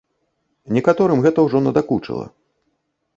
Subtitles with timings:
[0.77, 2.25] Некаторым гэта ўжо надакучыла.